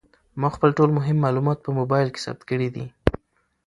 [0.41, 2.85] ما خپل ټول مهم معلومات په موبایل کې ثبت کړي دي.